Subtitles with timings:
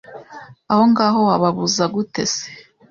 [0.71, 2.45] Aho ngaho wababuza gute se.